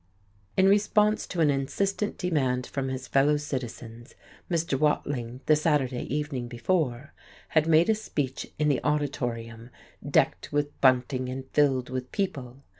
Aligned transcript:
In 0.57 0.67
response 0.67 1.27
to 1.27 1.41
an 1.41 1.51
insistent 1.51 2.17
demand 2.17 2.65
from 2.65 2.87
his 2.89 3.07
fellow 3.07 3.37
citizens 3.37 4.15
Mr. 4.49 4.73
Watling, 4.79 5.41
the 5.45 5.55
Saturday 5.55 6.05
evening 6.05 6.47
before, 6.47 7.13
had 7.49 7.67
made 7.67 7.87
a 7.87 7.93
speech 7.93 8.51
in 8.57 8.67
the 8.67 8.83
Auditorium, 8.83 9.69
decked 10.03 10.51
with 10.51 10.81
bunting 10.81 11.29
and 11.29 11.47
filled 11.51 11.91
with 11.91 12.11
people. 12.11 12.63